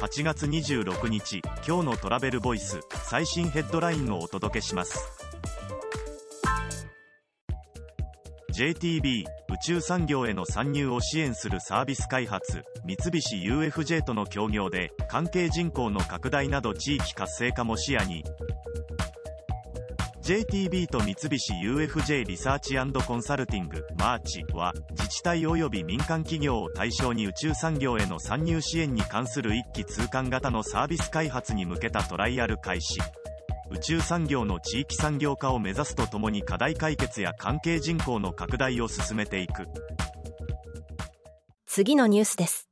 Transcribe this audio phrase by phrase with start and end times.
[0.00, 4.98] 8月26日今日のトラベルボイス最新ヘッドラインをお届けします。
[8.50, 9.26] JTB 宇
[9.62, 18.24] 宙産業への参入を支援するサービス開発三菱 UFJ との協業で関係人口の拡大など地域活性化も視野に
[20.30, 33.00] JTB と三菱 UFJ リサーチコンサルティングマーチは自治体及び民間企業を対象に宇宙産業への参入支援に関する一気通貫型のサービス開発に向けたトライアル開始。
[33.72, 39.66] 宇宙産業の地域産業化を目指すとともに課題解決や関係人口の拡大を進めていく。
[41.66, 42.69] 次のニュースです。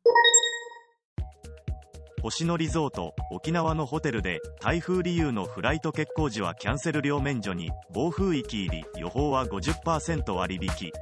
[2.30, 10.92] 星野リゾート沖縄のホテルで台風理由のフライト欠航時はキャンセル料免除に暴風域入り予報は50%割引。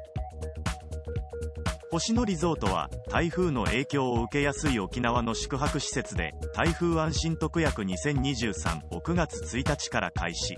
[1.91, 10.57] 星野リゾートは台風の影響を受けやすい沖縄の宿泊施設で台風安心特約2023を9月1日から開始。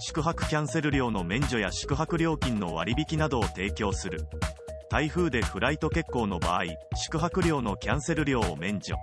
[0.00, 4.26] 宿泊キャンセル料の免除や宿泊料金の割引などを提供する。
[4.90, 6.64] 台風でフライト欠航の場合
[6.96, 8.96] 宿泊料のキャンセル料を免除。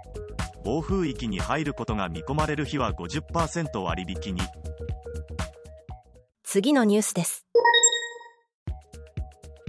[0.64, 4.42] 暴風域に入ることが見込まれる日は50%割引に。
[6.44, 7.46] 次のニュースです。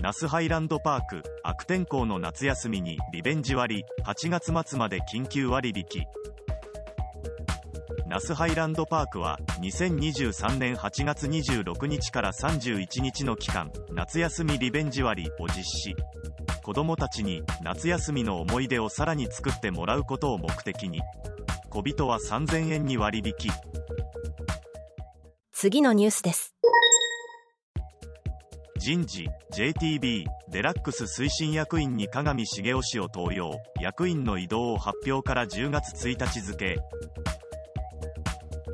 [0.02, 5.84] 那須ハイランドパーク悪天候の夏休みにリベンジ割8月末まで緊急割引。
[8.06, 15.94] 那須ハイランドパークは2023年8月26日から31日の期間夏休みリベンジ割を実施
[16.62, 21.00] 子どもたちに夏休みの思い出をさらに作ってもらうことを目的に
[21.70, 23.50] 小人は3000円に割引。
[25.52, 26.54] 次のニュースです。
[28.78, 33.60] 人事 JTB デラックス推進役員に鏡重雄氏を登用。
[33.80, 36.78] 役員の異動を発表から10月1日付。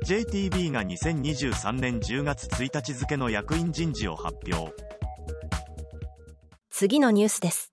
[0.06, 4.72] JTB が2023年10月1日付の役員人事を発表。
[6.70, 7.72] 次のニュースです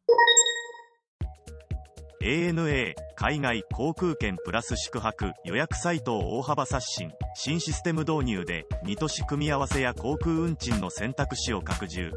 [2.25, 7.11] ANA 海外航空券プラス宿泊予約サイトを大幅刷新。
[7.35, 12.11] 新システム導入で2都市組み合わせや航空運賃の選択肢を拡充。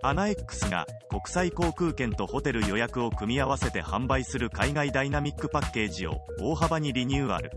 [0.00, 7.50] アナ X が国際航空券とホテル予約を組み合わせて販売する海外ダイナミックパッケージを大幅にリニューアル。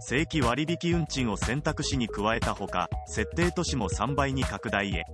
[0.00, 5.04] 正規割引運賃を選択肢に加えたほか設定都市も3倍に拡大へ。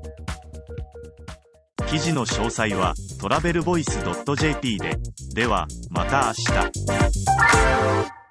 [1.91, 3.99] 記事の詳細はトラベルボイス
[4.37, 4.97] .jp で。
[5.35, 8.20] ではまた明日。